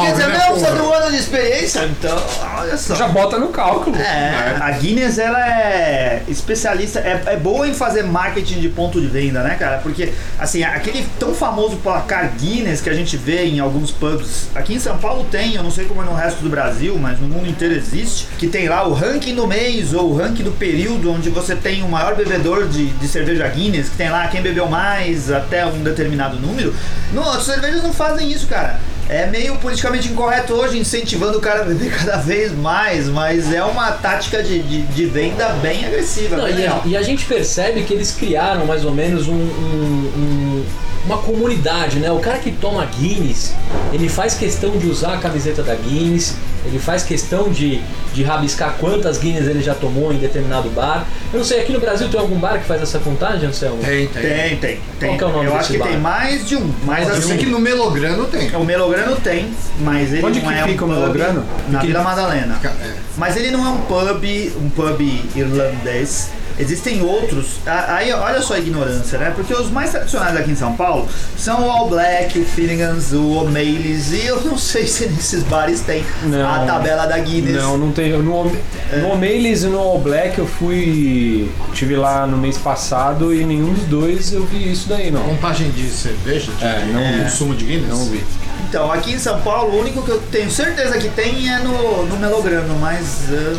quer 0.00 0.12
dizer, 0.12 0.28
né, 0.28 0.38
não, 0.38 0.52
precisa 0.54 0.72
de 0.74 0.80
um 0.80 0.92
ano 0.92 1.10
de 1.10 1.16
experiência? 1.16 1.84
Então, 1.84 2.22
olha 2.58 2.76
só. 2.76 2.94
Já 2.94 3.08
bota 3.08 3.38
no 3.38 3.48
cálculo. 3.48 3.96
É, 3.96 4.56
a 4.60 4.70
Guinness 4.72 5.18
ela 5.18 5.40
é 5.48 6.22
especialista, 6.28 6.98
é, 7.00 7.22
é 7.26 7.36
boa 7.36 7.66
em 7.68 7.74
fazer 7.74 8.02
marketing 8.04 8.60
de 8.60 8.68
ponto 8.68 9.00
de 9.00 9.06
venda, 9.06 9.42
né, 9.42 9.56
cara? 9.58 9.78
Porque, 9.78 10.12
assim, 10.38 10.62
aquele 10.62 11.06
tão 11.18 11.34
famoso 11.34 11.76
placar 11.76 12.32
Guinness 12.38 12.80
que 12.80 12.90
a 12.90 12.94
gente 12.94 13.16
vê 13.16 13.44
em 13.44 13.60
alguns 13.60 13.90
pubs, 13.90 14.48
aqui 14.54 14.74
em 14.74 14.78
São 14.80 14.98
Paulo 14.98 15.26
tem, 15.30 15.54
eu 15.54 15.62
não 15.62 15.70
sei 15.70 15.84
como 15.84 16.02
é 16.02 16.04
no 16.04 16.14
resto 16.14 16.42
do 16.42 16.48
Brasil, 16.48 16.96
mas 17.00 17.20
no 17.20 17.28
mundo 17.28 17.48
inteiro 17.48 17.74
existe, 17.74 18.26
que 18.38 18.46
tem 18.46 18.68
lá 18.68 18.86
o 18.86 18.92
ranking 18.92 19.34
do 19.34 19.46
mês 19.46 19.92
ou 19.92 20.10
o 20.10 20.16
ranking 20.16 20.42
do 20.42 20.52
período 20.52 21.10
onde 21.10 21.30
você 21.30 21.54
tem 21.54 21.82
o 21.82 21.88
maior 21.88 22.14
bebedor 22.14 22.66
de, 22.68 22.86
de 22.86 23.08
cerveja 23.08 23.46
Guinness, 23.48 23.83
que 23.88 23.96
tem 23.96 24.10
lá 24.10 24.26
quem 24.28 24.42
bebeu 24.42 24.66
mais 24.68 25.30
até 25.30 25.64
um 25.66 25.82
determinado 25.82 26.36
número. 26.38 26.74
Não, 27.12 27.28
as 27.32 27.42
cervejas 27.44 27.82
não 27.82 27.92
fazem 27.92 28.30
isso, 28.30 28.46
cara. 28.46 28.78
É 29.08 29.26
meio 29.26 29.56
politicamente 29.56 30.08
incorreto 30.08 30.54
hoje, 30.54 30.78
incentivando 30.78 31.36
o 31.36 31.40
cara 31.40 31.60
a 31.60 31.64
beber 31.64 31.92
cada 31.96 32.16
vez 32.16 32.52
mais, 32.52 33.06
mas 33.08 33.52
é 33.52 33.62
uma 33.62 33.92
tática 33.92 34.42
de, 34.42 34.62
de, 34.62 34.82
de 34.82 35.06
venda 35.06 35.48
bem 35.60 35.84
agressiva. 35.84 36.36
Não, 36.36 36.48
e, 36.48 36.66
a, 36.66 36.80
e 36.86 36.96
a 36.96 37.02
gente 37.02 37.26
percebe 37.26 37.82
que 37.82 37.92
eles 37.92 38.12
criaram 38.12 38.64
mais 38.64 38.82
ou 38.84 38.92
menos 38.92 39.28
um- 39.28 39.32
um- 39.34 40.12
um- 40.16 40.64
uma 41.04 41.18
comunidade, 41.18 41.98
né? 41.98 42.10
O 42.10 42.18
cara 42.18 42.38
que 42.38 42.50
toma 42.50 42.86
Guinness, 42.86 43.52
ele 43.92 44.08
faz 44.08 44.32
questão 44.34 44.70
de 44.78 44.86
usar 44.86 45.12
a 45.14 45.18
camiseta 45.18 45.62
da 45.62 45.74
Guinness, 45.74 46.34
ele 46.64 46.78
faz 46.78 47.02
questão 47.02 47.50
de, 47.50 47.80
de 48.14 48.22
rabiscar 48.22 48.74
quantas 48.78 49.18
Guinness 49.18 49.46
ele 49.46 49.62
já 49.62 49.74
tomou 49.74 50.12
em 50.12 50.16
determinado 50.18 50.68
bar. 50.70 51.06
Eu 51.32 51.38
não 51.38 51.44
sei, 51.44 51.60
aqui 51.60 51.72
no 51.72 51.80
Brasil 51.80 52.08
tem 52.08 52.18
algum 52.18 52.38
bar 52.38 52.58
que 52.58 52.64
faz 52.66 52.80
essa 52.82 52.98
contagem, 52.98 53.48
Anselmo? 53.48 53.82
Tem, 53.82 54.06
tem. 54.08 54.22
Tem, 54.22 54.56
tem, 54.56 54.80
tem. 54.98 55.08
Qual 55.10 55.18
que 55.18 55.24
é 55.24 55.26
o 55.26 55.32
nome 55.32 55.44
Eu 55.46 55.52
desse 55.52 55.60
acho 55.62 55.72
que 55.72 55.78
bar? 55.78 55.88
tem 55.88 55.98
mais 55.98 56.46
de 56.48 56.56
um. 56.56 56.72
Mas 56.84 57.08
Eu 57.08 57.14
assim, 57.16 57.28
sei 57.28 57.36
que 57.38 57.46
no 57.46 57.58
Melograno 57.58 58.24
tem. 58.26 58.50
o 58.56 58.64
Melograno 58.64 59.16
tem, 59.16 59.50
mas 59.80 60.12
ele 60.12 60.24
Onde 60.24 60.40
não 60.40 60.48
que 60.48 60.54
é 60.58 60.62
fica 60.64 60.84
um 60.84 60.88
o 60.88 60.90
pub 60.90 61.00
Melograno? 61.00 61.44
Na 61.68 61.80
Vila 61.80 62.02
Madalena. 62.02 62.58
É. 62.64 62.92
Mas 63.16 63.36
ele 63.36 63.50
não 63.50 63.64
é 63.64 63.68
um 63.68 63.78
pub, 63.82 64.24
um 64.62 64.68
pub 64.70 65.00
irlandês. 65.36 66.30
Existem 66.56 67.02
outros. 67.02 67.56
a- 67.66 67.96
Aí 67.96 68.12
olha 68.12 68.40
só 68.40 68.54
a 68.54 68.58
ignorância, 68.58 69.18
né? 69.18 69.32
Porque 69.34 69.52
os 69.52 69.70
mais 69.70 69.90
tradicionais 69.90 70.36
aqui 70.36 70.52
em 70.52 70.54
São 70.54 70.74
Paulo 70.76 71.08
são 71.36 71.66
o 71.66 71.70
All 71.70 71.88
Black, 71.88 72.38
o 72.38 72.44
Finnegans, 72.44 73.12
o 73.12 73.38
O'Malley's 73.38 74.12
e 74.12 74.24
eu 74.24 74.40
não 74.42 74.56
sei 74.56 74.86
se 74.86 75.06
nesses 75.10 75.42
bares 75.42 75.80
tem 75.80 76.04
Não, 76.22 76.53
a 76.62 76.66
tabela 76.66 77.06
da 77.06 77.18
Guinness. 77.18 77.56
Não, 77.56 77.76
não 77.78 77.92
tem. 77.92 78.12
No, 78.12 78.44
no 78.44 79.08
O'Malley's 79.12 79.62
e 79.64 79.66
no 79.68 79.78
All 79.78 79.98
Black 80.00 80.38
eu 80.38 80.46
fui. 80.46 81.50
Tive 81.72 81.96
lá 81.96 82.26
no 82.26 82.36
mês 82.36 82.56
passado 82.58 83.34
e 83.34 83.44
nenhum 83.44 83.72
dos 83.72 83.84
dois 83.84 84.32
eu 84.32 84.44
vi 84.46 84.70
isso 84.72 84.88
daí, 84.88 85.10
não. 85.10 85.22
Contagem 85.22 85.70
de 85.70 85.88
cerveja, 85.88 86.52
de 86.52 86.64
É, 86.64 86.84
não 86.92 87.12
vi. 87.18 87.22
consumo 87.24 87.54
de 87.54 87.64
Guinness? 87.64 87.88
Não 87.88 88.04
vi. 88.06 88.22
Então, 88.68 88.90
aqui 88.90 89.12
em 89.12 89.18
São 89.18 89.40
Paulo, 89.42 89.76
o 89.76 89.80
único 89.80 90.02
que 90.02 90.10
eu 90.10 90.20
tenho 90.32 90.50
certeza 90.50 90.98
que 90.98 91.08
tem 91.10 91.48
é 91.48 91.58
no, 91.60 92.06
no 92.06 92.16
Melograno, 92.16 92.76
mas 92.80 93.28
eu 93.30 93.56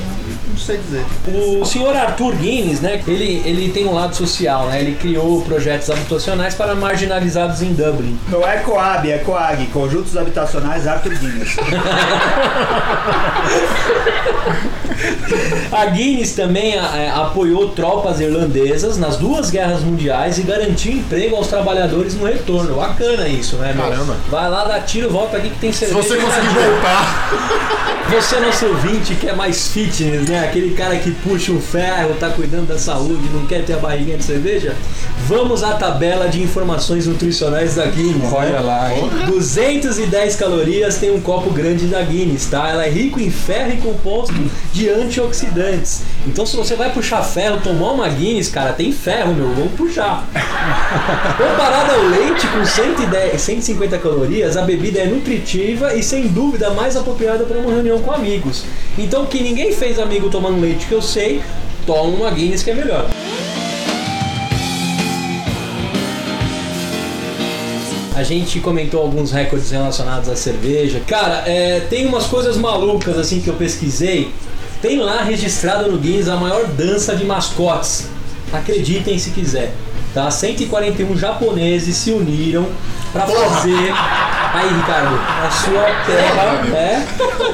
não 0.55 0.61
sei 0.61 0.77
dizer. 0.77 1.05
O 1.59 1.65
senhor 1.65 1.93
Arthur 1.95 2.33
Guinness, 2.35 2.79
né? 2.79 3.01
Ele, 3.05 3.41
ele 3.45 3.71
tem 3.71 3.85
um 3.85 3.93
lado 3.93 4.15
social, 4.15 4.67
né? 4.67 4.79
Ele 4.79 4.95
criou 4.95 5.41
projetos 5.41 5.89
habitacionais 5.89 6.55
para 6.55 6.73
marginalizados 6.73 7.61
em 7.61 7.73
Dublin. 7.73 8.17
Não 8.29 8.47
é 8.47 8.59
Coab, 8.59 9.11
é 9.11 9.17
Coag, 9.17 9.65
Conjuntos 9.67 10.15
Habitacionais 10.15 10.87
Arthur 10.87 11.15
Guinness. 11.15 11.57
A 15.71 15.85
Guinness 15.87 16.33
também 16.33 16.73
é, 16.75 17.09
apoiou 17.13 17.69
tropas 17.69 18.19
irlandesas 18.19 18.97
nas 18.97 19.17
duas 19.17 19.49
guerras 19.49 19.81
mundiais 19.81 20.37
e 20.37 20.43
garantiu 20.43 20.93
emprego 20.93 21.35
aos 21.35 21.47
trabalhadores 21.47 22.15
no 22.15 22.25
retorno. 22.25 22.75
Bacana 22.75 23.27
isso, 23.27 23.57
né, 23.57 23.73
meu? 23.73 23.83
Caramba. 23.85 24.15
Vai 24.29 24.49
lá, 24.49 24.63
dá 24.65 24.79
tiro, 24.79 25.09
volta 25.09 25.37
aqui 25.37 25.49
que 25.49 25.59
tem 25.59 25.71
Se 25.71 25.79
cerveja. 25.85 26.01
você 26.01 26.15
conseguir 26.17 26.47
voltar, 26.47 27.85
Você, 28.07 28.39
nosso 28.39 28.67
ouvinte, 28.67 29.15
que 29.15 29.27
é 29.27 29.33
mais 29.33 29.69
fitness, 29.69 30.29
né? 30.29 30.45
Aquele 30.47 30.75
cara 30.75 30.95
que 30.95 31.09
puxa 31.11 31.51
o 31.51 31.59
ferro, 31.59 32.13
tá 32.19 32.29
cuidando 32.29 32.67
da 32.67 32.77
saúde, 32.77 33.27
não 33.33 33.47
quer 33.47 33.65
ter 33.65 33.73
a 33.73 33.77
barriguinha 33.77 34.17
de 34.17 34.23
cerveja? 34.23 34.75
Vamos 35.27 35.63
à 35.63 35.73
tabela 35.73 36.27
de 36.29 36.39
informações 36.39 37.07
nutricionais 37.07 37.73
da 37.73 37.87
Guinness. 37.87 38.31
Olha 38.31 38.51
né? 38.51 38.59
lá, 38.59 38.93
hein? 38.93 39.09
210 39.25 40.35
calorias 40.35 40.99
tem 40.99 41.09
um 41.09 41.19
copo 41.19 41.49
grande 41.49 41.87
da 41.87 41.99
Guinness, 42.03 42.45
tá? 42.45 42.69
Ela 42.69 42.85
é 42.85 42.89
rico 42.91 43.19
em 43.19 43.31
ferro 43.31 43.73
e 43.73 43.77
composto 43.77 44.35
de 44.71 44.87
antioxidantes. 44.87 46.03
Então, 46.27 46.45
se 46.45 46.55
você 46.55 46.75
vai 46.75 46.91
puxar 46.91 47.23
ferro, 47.23 47.59
tomar 47.59 47.93
uma 47.93 48.07
Guinness, 48.07 48.49
cara, 48.49 48.71
tem 48.73 48.91
ferro, 48.91 49.33
meu, 49.33 49.51
vamos 49.51 49.73
puxar. 49.73 50.27
Comparada 50.31 51.93
ao 51.93 52.03
leite 52.03 52.45
com 52.45 52.63
110, 52.63 53.41
150 53.41 53.97
calorias, 53.97 54.55
a 54.55 54.61
bebida 54.61 54.99
é 54.99 55.07
nutritiva 55.07 55.95
e 55.95 56.03
sem 56.03 56.27
dúvida 56.27 56.69
mais 56.69 56.95
apropriada 56.95 57.45
para 57.45 57.57
uma 57.57 57.71
reunião 57.71 57.99
com 57.99 58.11
amigos. 58.11 58.63
Então, 58.95 59.25
que 59.25 59.41
ninguém 59.41 59.71
fez 59.71 59.97
amigo 59.97 60.29
tomando 60.29 60.61
leite 60.61 60.85
que 60.85 60.93
eu 60.93 61.01
sei, 61.01 61.41
toma 61.87 62.09
uma 62.09 62.29
Guinness 62.29 62.61
que 62.61 62.69
é 62.69 62.75
melhor. 62.75 63.07
A 68.15 68.23
gente 68.23 68.61
comentou 68.61 69.01
alguns 69.01 69.33
recordes 69.33 69.69
relacionados 69.69 70.29
à 70.29 70.37
cerveja. 70.37 71.01
Cara, 71.05 71.43
é, 71.45 71.81
tem 71.81 72.07
umas 72.07 72.25
coisas 72.27 72.55
malucas 72.55 73.19
assim 73.19 73.41
que 73.41 73.49
eu 73.49 73.55
pesquisei. 73.55 74.31
Tem 74.81 74.99
lá 74.99 75.21
registrado 75.21 75.91
no 75.91 75.97
Guinness 75.97 76.29
a 76.29 76.37
maior 76.37 76.65
dança 76.65 77.13
de 77.13 77.25
mascotes. 77.25 78.07
Acreditem 78.53 79.19
se 79.19 79.31
quiser. 79.31 79.73
Tá? 80.13 80.31
141 80.31 81.17
japoneses 81.17 81.97
se 81.97 82.11
uniram 82.11 82.65
para 83.11 83.27
fazer. 83.27 83.93
Aí, 84.53 84.73
Ricardo, 84.73 85.19
a 85.45 85.51
sua 85.51 85.83
terra 86.05 86.77
é. 86.77 87.05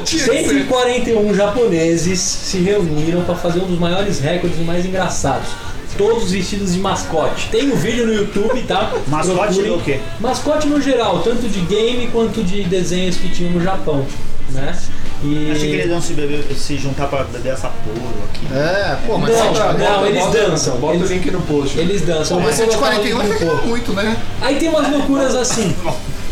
141 0.05 1.33
japoneses 1.33 2.19
se 2.19 2.59
reuniram 2.59 3.23
para 3.23 3.33
fazer 3.33 3.61
um 3.61 3.65
dos 3.65 3.79
maiores 3.79 4.19
recordes 4.19 4.59
mais 4.59 4.85
engraçados. 4.85 5.49
Todos 5.97 6.31
vestidos 6.31 6.73
de 6.73 6.79
mascote. 6.79 7.49
Tem 7.49 7.71
um 7.71 7.75
vídeo 7.75 8.05
no 8.07 8.13
YouTube, 8.13 8.61
tá? 8.63 8.91
Mascote 9.07 9.37
Procurem. 9.55 9.71
do 9.77 9.83
quê? 9.83 9.99
Mascote 10.19 10.67
no 10.67 10.81
geral, 10.81 11.19
tanto 11.19 11.47
de 11.47 11.59
game 11.61 12.07
quanto 12.07 12.43
de 12.43 12.63
desenhos 12.63 13.17
que 13.17 13.29
tinham 13.29 13.51
no 13.53 13.61
Japão, 13.61 14.05
né? 14.49 14.77
E... 15.23 15.51
Achei 15.51 15.67
que 15.69 15.75
eles 15.75 15.85
iam 15.91 16.01
se, 16.01 16.13
beber, 16.13 16.43
se 16.55 16.77
juntar 16.77 17.05
pra 17.07 17.23
beber 17.25 17.53
essa 17.53 17.67
porra 17.69 18.09
aqui. 18.33 18.47
É, 18.51 18.97
pô, 19.05 19.19
mas 19.19 19.29
Não, 19.37 19.55
só- 19.55 19.73
não, 19.73 20.05
eles 20.07 20.25
dançam. 20.31 20.77
Bota 20.77 20.95
Eles- 20.95 21.09
o 21.09 21.13
link 21.13 21.29
no 21.31 21.41
post. 21.41 21.77
Eles 21.77 22.01
dançam. 22.01 22.37
Pô, 22.37 22.43
mas 22.43 22.59
Eu 22.59 22.65
vou 22.65 22.75
botar 22.75 22.89
o 22.89 23.03
141 23.03 23.21
link 23.21 23.41
é 23.43 23.67
muito, 23.67 23.93
né? 23.93 24.17
Aí 24.41 24.55
tem 24.55 24.69
umas 24.69 24.89
loucuras 24.89 25.35
assim. 25.35 25.75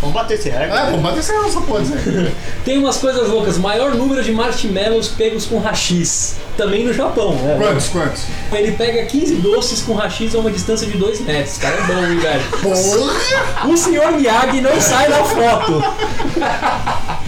Vamos 0.01 0.15
bater 0.15 0.35
esse 0.35 0.49
recorde. 0.49 0.87
É, 0.87 0.91
pô, 0.91 0.97
mas 0.97 1.17
esse 1.17 1.31
é 1.31 1.49
só 1.49 1.61
pode 1.61 1.85
dizer. 1.85 2.31
Tem 2.63 2.77
umas 2.77 2.97
coisas 2.97 3.27
loucas. 3.27 3.57
Maior 3.57 3.95
número 3.95 4.23
de 4.23 4.31
marshmallows 4.31 5.09
pegos 5.09 5.45
com 5.45 5.59
rachis. 5.59 6.37
Também 6.55 6.85
no 6.85 6.93
Japão, 6.93 7.35
né? 7.35 7.57
Quantos, 7.57 7.87
quantos? 7.89 8.23
Ele 8.51 8.71
pega 8.73 9.05
15 9.05 9.35
doces 9.35 9.81
com 9.81 9.93
rachis 9.93 10.35
a 10.35 10.39
uma 10.39 10.51
distância 10.51 10.87
de 10.87 10.97
2 10.97 11.21
metros. 11.21 11.57
Cara, 11.57 11.75
é 11.75 11.81
bom, 11.83 12.05
hein, 12.05 12.17
velho? 12.17 12.43
Porra! 12.61 13.69
O 13.69 13.77
senhor 13.77 14.11
Miyagi 14.13 14.61
não 14.61 14.79
sai 14.79 15.09
na 15.09 15.23
foto. 15.23 15.83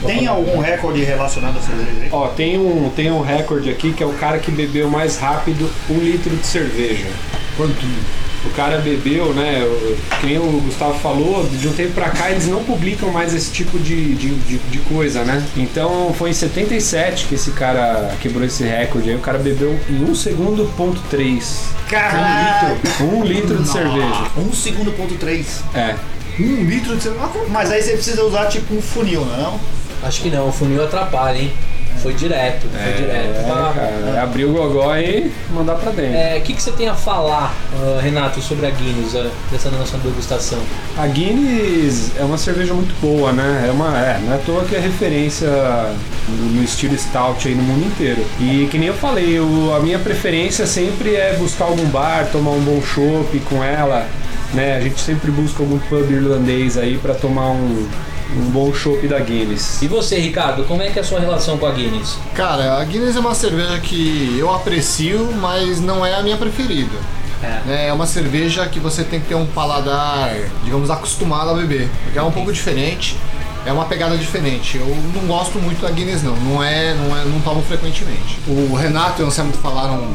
Tem 0.06 0.28
algum 0.28 0.60
recorde 0.60 1.04
relacionado 1.04 1.58
à 1.58 1.62
cerveja 1.62 2.04
aí? 2.04 2.10
Ó, 2.12 2.28
tem 2.30 2.58
um, 2.58 2.90
tem 2.96 3.12
um 3.12 3.22
recorde 3.22 3.70
aqui 3.70 3.94
que 3.94 4.02
é 4.02 4.06
o 4.06 4.14
cara 4.14 4.40
que 4.40 4.50
bebeu 4.52 4.90
mais 4.90 5.18
rápido 5.18 5.70
um 5.90 5.98
litro 6.00 6.36
de 6.36 6.46
cerveja. 6.46 7.08
Quanto? 7.56 7.76
O 8.46 8.50
cara 8.52 8.78
bebeu, 8.80 9.34
né? 9.34 9.64
o- 9.64 9.98
Que 10.20 10.26
nem 10.26 10.38
o 10.40 10.62
Gustavo 10.66 10.98
falou, 11.00 11.48
de 11.48 11.68
um 11.68 11.74
tempo 11.74 11.92
pra 11.94 12.10
cá 12.10 12.32
eles 12.32 12.48
não 12.48 12.64
publicam 12.64 13.12
mais 13.12 13.34
esse 13.34 13.52
tipo 13.52 13.78
de, 13.80 14.16
de, 14.16 14.30
de, 14.36 14.58
de 14.58 14.78
coisa, 14.80 15.24
né? 15.24 15.44
Então 15.56 16.14
foi 16.18 16.32
em 16.32 16.34
77 16.34 17.26
que 17.28 17.36
esse 17.36 17.52
cara 17.52 18.12
quebrou 18.20 18.44
esse 18.44 18.64
recorde 18.64 19.10
aí. 19.10 19.16
O 19.16 19.20
cara 19.20 19.38
bebeu 19.38 19.80
em 19.90 20.04
1 20.04 20.16
segundo 20.16 20.66
ponto 20.76 21.00
3. 21.10 21.66
Caralho! 21.90 22.78
Um 23.02 23.24
litro 23.24 23.62
de 23.62 23.68
cerveja. 23.70 24.26
Um 24.38 24.54
segundo 24.54 24.92
ponto 24.96 25.14
três. 25.16 25.62
É. 25.76 25.96
Um 26.40 26.64
litro 26.64 26.96
de 26.96 27.04
cerveja? 27.04 27.30
Mas 27.50 27.70
aí 27.70 27.82
você 27.82 27.92
precisa 27.94 28.24
usar 28.24 28.46
tipo 28.48 28.74
um 28.74 28.82
funil, 28.82 29.26
não 29.26 29.34
é 29.34 29.38
não? 29.38 29.60
Acho 30.04 30.22
que 30.22 30.30
não, 30.30 30.48
o 30.48 30.52
funil 30.52 30.84
atrapalha, 30.84 31.38
hein? 31.38 31.54
Foi 31.98 32.14
direto, 32.16 32.68
foi 32.68 32.94
direto. 32.94 33.40
É, 33.40 33.44
Pá. 33.48 33.74
cara, 33.76 34.14
é 34.16 34.20
abrir 34.20 34.46
o 34.46 34.52
gogó 34.54 34.96
e 34.98 35.32
mandar 35.52 35.76
pra 35.76 35.92
dentro. 35.92 36.16
É, 36.18 36.38
O 36.40 36.42
que, 36.42 36.54
que 36.54 36.62
você 36.62 36.72
tem 36.72 36.88
a 36.90 36.96
falar, 36.96 37.54
ah, 37.76 38.00
Renato, 38.02 38.42
sobre 38.42 38.66
a 38.66 38.72
Guinness, 38.72 39.16
ah, 39.16 39.30
dessa 39.52 39.70
nossa 39.70 39.98
degustação? 40.00 40.58
A 40.98 41.06
Guinness 41.08 42.12
é 42.20 42.24
uma 42.24 42.38
cerveja 42.40 42.74
muito 42.74 42.94
boa, 43.00 43.32
né? 43.32 43.66
É 43.68 43.72
uma, 43.72 43.98
é, 44.00 44.20
não 44.20 44.32
é 44.34 44.36
à 44.36 44.40
toa 44.40 44.64
que 44.66 44.76
é 44.76 44.80
referência 44.80 45.48
no, 46.28 46.36
no 46.56 46.64
estilo 46.64 46.98
stout 46.98 47.48
aí 47.48 47.54
no 47.56 47.62
mundo 47.64 47.86
inteiro. 47.86 48.26
E 48.40 48.68
que 48.72 48.78
nem 48.80 48.88
eu 48.88 48.94
falei, 48.96 49.40
o- 49.40 49.74
a 49.76 49.80
minha 49.80 50.00
preferência 50.00 50.66
sempre 50.66 51.16
é 51.16 51.34
buscar 51.38 51.66
algum 51.66 51.86
bar, 51.86 52.28
tomar 52.32 52.52
um 52.52 52.62
bom 52.62 52.82
chopp 52.82 53.40
com 53.42 53.64
ela, 53.64 54.08
né? 54.54 54.76
A 54.78 54.82
gente 54.82 55.00
sempre 55.00 55.30
busca 55.32 55.62
algum 55.62 55.78
pub 55.78 56.10
irlandês 56.12 56.78
aí 56.78 56.98
pra 56.98 57.14
tomar 57.14 57.52
um, 57.52 57.88
um 58.38 58.50
bom 58.50 58.74
chopp 58.74 59.08
da 59.08 59.20
Guinness. 59.20 59.82
E 59.82 59.88
você, 59.88 60.20
Ricardo, 60.20 60.64
como 60.66 60.82
é 60.82 60.90
que 60.90 61.00
é 61.00 61.02
a 61.02 61.06
sua 61.06 61.20
relação 61.20 61.58
com 61.58 61.66
a 61.66 61.72
Guinness? 61.72 62.18
Cara, 62.34 62.78
a 62.78 62.84
Guinness 62.84 63.16
é 63.16 63.20
uma 63.20 63.36
cerveja 63.36 63.80
que 63.80 64.38
eu 64.40 64.54
aprecio, 64.54 65.32
mas 65.40 65.80
não 65.80 66.06
é 66.06 66.16
a 66.16 66.22
minha 66.22 66.38
preferida. 66.38 66.96
É. 67.44 67.88
É 67.88 67.94
uma 67.94 68.06
cerveja 68.06 68.66
que 68.68 68.80
você 68.80 69.04
tem 69.04 69.20
que 69.20 69.28
ter 69.28 69.36
um 69.36 69.46
paladar, 69.48 70.32
digamos, 70.64 70.90
acostumado 70.90 71.50
a 71.50 71.54
beber. 71.54 71.90
Porque 72.04 72.20
é 72.20 72.24
um 72.24 72.32
pouco 72.32 72.54
diferente, 72.54 73.18
é 73.66 73.72
uma 73.72 73.86
pegada 73.86 74.16
diferente. 74.18 74.78
Eu 74.78 74.88
não 75.14 75.28
gosto 75.28 75.60
muito 75.60 75.82
da 75.82 75.90
Guinness 75.90 76.24
não, 76.24 76.36
não 76.36 76.64
é, 76.64 76.94
não 76.94 77.18
é, 77.18 77.26
não 77.26 77.42
tomo 77.42 77.62
frequentemente. 77.64 78.40
O 78.48 78.76
Renato 78.76 79.22
e 79.22 79.26
o 79.26 79.28
Anselmo 79.28 79.54
falaram 79.54 80.08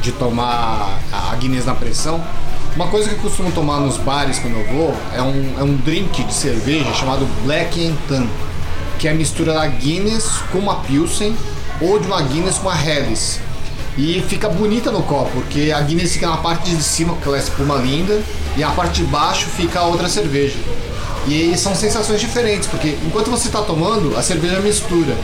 de 0.00 0.12
tomar 0.12 0.98
a 1.12 1.34
Guinness 1.36 1.66
na 1.66 1.74
pressão. 1.74 2.22
Uma 2.76 2.86
coisa 2.86 3.08
que 3.08 3.16
eu 3.16 3.20
costumo 3.20 3.50
tomar 3.50 3.80
nos 3.80 3.96
bares 3.96 4.38
quando 4.38 4.56
eu 4.56 4.66
vou 4.72 4.96
é 5.14 5.20
um, 5.20 5.54
é 5.58 5.62
um 5.62 5.74
drink 5.76 6.22
de 6.22 6.32
cerveja 6.32 6.92
chamado 6.94 7.26
Black 7.44 7.84
and 7.84 7.94
Tan, 8.08 8.26
que 8.98 9.08
é 9.08 9.10
a 9.10 9.14
mistura 9.14 9.52
da 9.52 9.66
Guinness 9.66 10.24
com 10.52 10.58
uma 10.58 10.76
Pilsen 10.76 11.36
ou 11.80 11.98
de 11.98 12.06
uma 12.06 12.22
Guinness 12.22 12.58
com 12.58 12.68
uma 12.68 12.80
Helles. 12.80 13.40
E 13.98 14.24
fica 14.28 14.48
bonita 14.48 14.90
no 14.92 15.02
copo, 15.02 15.30
porque 15.32 15.72
a 15.74 15.80
Guinness 15.80 16.12
fica 16.12 16.28
na 16.28 16.36
parte 16.36 16.70
de 16.70 16.82
cima, 16.82 17.12
com 17.14 17.18
aquela 17.18 17.38
espuma 17.38 17.74
linda, 17.74 18.22
e 18.56 18.62
a 18.62 18.70
parte 18.70 19.02
de 19.02 19.04
baixo 19.04 19.46
fica 19.46 19.80
a 19.80 19.84
outra 19.84 20.08
cerveja. 20.08 20.56
E 21.26 21.52
são 21.58 21.74
sensações 21.74 22.20
diferentes, 22.20 22.68
porque 22.68 22.96
enquanto 23.04 23.30
você 23.30 23.48
está 23.48 23.60
tomando, 23.62 24.16
a 24.16 24.22
cerveja 24.22 24.60
mistura. 24.60 25.14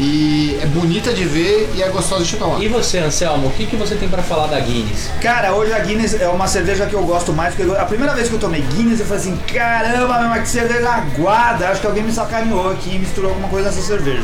E 0.00 0.56
é 0.62 0.66
bonita 0.66 1.12
de 1.12 1.24
ver 1.24 1.72
e 1.74 1.82
é 1.82 1.88
gostosa 1.88 2.22
de 2.24 2.36
tomar. 2.36 2.62
E 2.62 2.68
você, 2.68 2.98
Anselmo, 2.98 3.48
o 3.48 3.50
que, 3.50 3.66
que 3.66 3.74
você 3.74 3.96
tem 3.96 4.08
pra 4.08 4.22
falar 4.22 4.46
da 4.46 4.60
Guinness? 4.60 5.10
Cara, 5.20 5.52
hoje 5.52 5.72
a 5.72 5.78
Guinness 5.80 6.14
é 6.20 6.28
uma 6.28 6.46
cerveja 6.46 6.86
que 6.86 6.94
eu 6.94 7.02
gosto 7.02 7.32
mais, 7.32 7.52
porque 7.54 7.68
eu- 7.68 7.80
a 7.80 7.84
primeira 7.84 8.14
vez 8.14 8.28
que 8.28 8.34
eu 8.34 8.38
tomei 8.38 8.60
Guinness 8.62 9.00
eu 9.00 9.06
falei 9.06 9.20
assim, 9.22 9.36
caramba, 9.52 10.20
meu, 10.20 10.28
mas 10.28 10.42
que 10.42 10.48
cerveja 10.50 10.88
aguada, 10.88 11.68
acho 11.68 11.80
que 11.80 11.86
alguém 11.88 12.04
me 12.04 12.12
sacaneou 12.12 12.70
aqui 12.70 12.94
e 12.94 12.98
misturou 13.00 13.30
alguma 13.30 13.48
coisa 13.48 13.70
nessa 13.70 13.82
cerveja. 13.82 14.22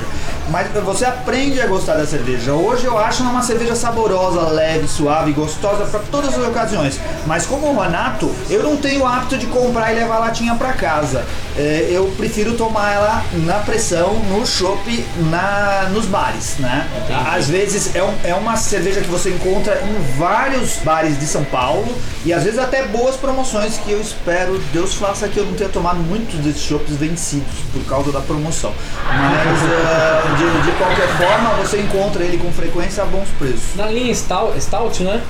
Mas 0.48 0.68
você 0.84 1.06
aprende 1.06 1.60
a 1.60 1.66
gostar 1.66 1.94
da 1.96 2.06
cerveja. 2.06 2.52
Hoje 2.52 2.84
eu 2.84 2.96
acho 2.96 3.22
uma 3.24 3.42
cerveja 3.42 3.74
saborosa, 3.74 4.42
leve, 4.50 4.86
suave, 4.86 5.32
gostosa 5.32 5.86
para 5.86 6.00
todas 6.10 6.38
as 6.38 6.46
ocasiões. 6.46 7.00
Mas 7.26 7.46
como 7.46 7.66
o 7.66 7.80
Renato, 7.80 8.30
eu 8.48 8.62
não 8.62 8.76
tenho 8.76 9.00
o 9.02 9.06
hábito 9.06 9.38
de 9.38 9.46
comprar 9.46 9.90
e 9.92 9.96
levar 9.96 10.16
a 10.16 10.18
latinha 10.20 10.54
para 10.54 10.72
casa. 10.74 11.24
É, 11.56 11.86
eu 11.90 12.12
prefiro 12.16 12.54
tomar 12.54 12.92
ela 12.92 13.24
na 13.44 13.60
pressão, 13.60 14.14
no 14.28 14.44
chopp, 14.44 15.04
na 15.30 15.88
nos 15.92 16.04
bares, 16.06 16.56
né? 16.58 16.88
Às 17.32 17.48
vezes 17.48 17.94
é, 17.94 18.02
um- 18.02 18.14
é 18.24 18.34
uma 18.34 18.56
cerveja 18.56 19.00
que 19.00 19.06
você 19.08 19.30
encontra 19.30 19.80
em 19.82 20.18
vários 20.18 20.78
bares 20.78 21.16
de 21.18 21.26
São 21.26 21.44
Paulo 21.44 21.86
e 22.24 22.32
às 22.32 22.42
vezes 22.42 22.58
até 22.58 22.84
boas 22.86 23.14
promoções 23.16 23.78
que 23.78 23.92
eu 23.92 24.00
espero 24.00 24.58
Deus 24.72 24.94
faça 24.94 25.28
que 25.28 25.38
eu 25.38 25.44
não 25.44 25.54
tenha 25.54 25.70
tomado 25.70 25.98
muitos 25.98 26.40
desses 26.40 26.62
chopps 26.62 26.96
vencidos 26.96 27.54
por 27.72 27.84
causa 27.84 28.10
da 28.10 28.20
promoção. 28.20 28.72
Mas 29.06 29.62
eh, 29.62 30.22
de, 30.36 30.70
de 30.70 30.76
qualquer 30.76 31.06
forma 31.16 31.50
você 31.62 31.78
encontra 31.78 32.24
ele 32.24 32.36
com 32.38 32.50
frequência 32.52 33.04
a 33.04 33.06
bons 33.06 33.28
preços. 33.38 33.76
Na 33.76 33.86
linha 33.86 34.12
Stout, 34.12 34.60
Stout 34.60 35.02
né? 35.04 35.20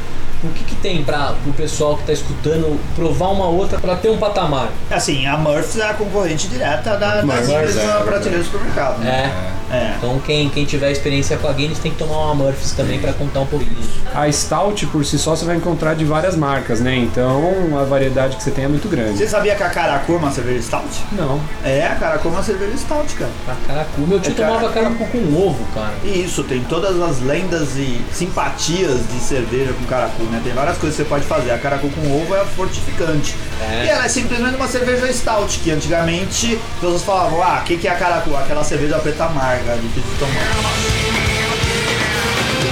O 0.45 0.53
que, 0.53 0.65
que 0.65 0.77
tem 0.77 1.03
para 1.03 1.35
o 1.47 1.53
pessoal 1.53 1.95
que 1.95 2.03
está 2.03 2.13
escutando 2.13 2.79
provar 2.95 3.29
uma 3.29 3.47
outra 3.47 3.79
para 3.79 3.97
ter 3.97 4.11
um 4.11 4.19
patamar? 4.19 4.71
Assim, 4.91 5.27
a 5.27 5.37
Murphy's 5.39 5.79
é 5.79 5.91
a 5.91 5.95
concorrente 5.95 6.49
direta 6.49 6.97
da, 6.97 7.17
da 7.17 7.23
Murphy's, 7.23 7.47
Guinness 7.47 7.77
é, 7.77 7.87
na 7.87 7.95
é 7.95 8.03
prateleira 8.03 8.39
do 8.39 8.45
supermercado. 8.45 8.99
Né? 8.99 9.51
É. 9.51 9.54
É. 9.75 9.95
Então 9.99 10.19
quem, 10.21 10.49
quem 10.51 10.65
tiver 10.65 10.91
experiência 10.91 11.37
com 11.37 11.49
a 11.49 11.53
Guinness 11.53 11.79
tem 11.79 11.91
que 11.93 11.99
tomar 11.99 12.27
uma 12.27 12.35
Murphy's 12.35 12.73
também 12.73 12.99
para 13.01 13.13
contar 13.13 13.41
um 13.41 13.47
pouquinho. 13.47 13.77
A 14.15 14.31
Stout 14.31 14.87
por 14.87 15.05
si 15.05 15.19
só 15.19 15.35
você 15.35 15.45
vai 15.45 15.57
encontrar 15.57 15.95
de 15.95 16.05
várias 16.05 16.37
marcas, 16.37 16.81
né? 16.81 16.97
Então 16.97 17.53
a 17.81 17.85
variedade 17.85 18.37
que 18.37 18.43
você 18.43 18.51
tem 18.51 18.65
é 18.65 18.69
muito 18.69 18.89
grande. 18.89 19.19
Você 19.19 19.27
sabia 19.29 19.55
que 19.55 19.63
a 19.63 19.71
Caracu 19.71 20.13
é 20.13 20.17
uma 20.17 20.31
cerveja 20.31 20.63
stout? 20.63 20.87
Não. 21.13 21.41
É, 21.65 21.87
a 21.87 21.95
Caracu 21.97 22.29
é 22.29 22.31
uma 22.31 22.43
cerveja 22.43 22.77
stout, 22.77 23.15
cara. 23.15 23.31
A 23.49 23.67
caracu. 23.67 24.01
Meu 24.03 24.21
tio 24.21 24.33
É 24.33 24.35
tomava 24.35 24.69
caracu. 24.69 24.97
caracu 24.99 25.07
com 25.13 25.47
ovo, 25.47 25.65
cara. 25.75 25.95
E 26.05 26.25
isso, 26.25 26.45
tem 26.45 26.63
todas 26.65 27.01
as 27.01 27.21
lendas 27.21 27.77
e 27.77 28.01
simpatias 28.13 29.01
de 29.09 29.19
cerveja 29.19 29.73
com 29.73 29.85
caracu, 29.87 30.23
né? 30.25 30.41
Tem 30.45 30.53
várias 30.53 30.79
coisas 30.79 30.97
que 30.97 31.03
você 31.03 31.09
pode 31.09 31.25
fazer. 31.25 31.51
A 31.51 31.59
caracu 31.59 31.89
com 31.91 32.23
ovo 32.23 32.35
é 32.35 32.45
fortificante. 32.45 33.35
É. 33.61 33.87
E 33.87 33.89
ela 33.89 34.05
é 34.05 34.09
simplesmente 34.09 34.57
uma 34.57 34.69
cerveja 34.69 35.13
stout, 35.13 35.59
que 35.61 35.71
antigamente 35.71 36.55
as 36.55 36.81
pessoas 36.81 37.03
falavam, 37.03 37.43
ah, 37.43 37.61
o 37.63 37.65
que, 37.65 37.77
que 37.77 37.89
é 37.89 37.91
a 37.91 37.97
caracu? 37.97 38.35
Aquela 38.37 38.65
cerveja 38.65 38.99
preta 38.99 39.25
amarga, 39.25 39.77
de 39.77 40.01
tomar. 40.19 41.15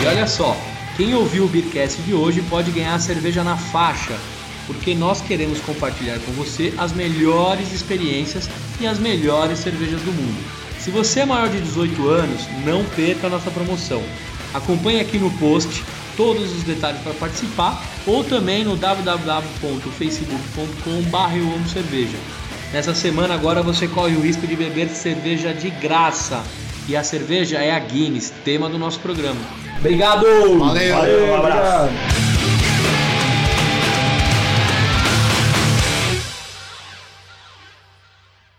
E 0.03 0.07
olha 0.07 0.27
só, 0.27 0.57
quem 0.97 1.15
ouviu 1.15 1.45
o 1.45 1.49
Beercast 1.49 2.03
de 2.03 2.13
hoje 2.13 2.43
pode 2.43 2.71
ganhar 2.71 2.95
a 2.95 2.99
cerveja 2.99 3.45
na 3.45 3.57
faixa, 3.57 4.15
porque 4.67 4.95
nós 4.95 5.21
queremos 5.21 5.61
compartilhar 5.61 6.19
com 6.21 6.33
você 6.33 6.75
as 6.77 6.93
melhores 6.93 7.73
experiências 7.73 8.49
e 8.81 8.87
as 8.87 8.99
melhores 8.99 9.59
cervejas 9.61 10.01
do 10.03 10.13
mundo. 10.13 10.43
Se 10.79 10.91
você 10.91 11.21
é 11.21 11.25
maior 11.25 11.49
de 11.49 11.61
18 11.61 12.09
anos, 12.09 12.43
não 12.65 12.85
perca 12.85 13.29
a 13.29 13.31
nossa 13.31 13.51
promoção. 13.51 14.03
Acompanhe 14.53 15.01
aqui 15.01 15.17
no 15.17 15.31
post 15.39 15.85
todos 16.17 16.53
os 16.53 16.63
detalhes 16.63 17.01
para 17.03 17.13
participar 17.15 17.83
ou 18.07 18.25
também 18.25 18.65
no 18.65 18.77
www.facebook.com.br 18.77 21.73
cerveja. 21.73 22.17
Nessa 22.73 22.95
semana 22.95 23.35
agora 23.35 23.63
você 23.63 23.87
corre 23.87 24.17
o 24.17 24.21
risco 24.21 24.47
de 24.47 24.57
beber 24.57 24.89
cerveja 24.89 25.53
de 25.53 25.71
graça. 25.71 26.43
E 26.89 26.97
a 26.97 27.05
cerveja 27.05 27.59
é 27.59 27.71
a 27.71 27.79
Guinness, 27.79 28.33
tema 28.45 28.69
do 28.69 28.79
nosso 28.79 28.99
programa. 28.99 29.41
Obrigado! 29.79 30.25
Valeu! 30.59 30.95
Valeu, 30.95 31.27
um 31.27 31.37
abraço. 31.37 31.85
Obrigado. 31.85 32.32